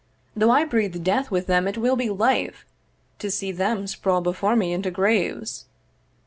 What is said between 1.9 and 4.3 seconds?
be life 'To see them sprawl